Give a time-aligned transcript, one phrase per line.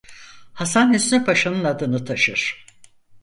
[0.53, 2.65] Hasan Hüsnü Paşa'nın adını taşır.